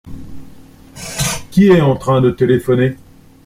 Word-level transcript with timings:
Qui 1.51 1.67
est 1.67 1.79
en 1.81 1.95
train 1.95 2.21
de 2.21 2.31
téléphoner? 2.31 2.95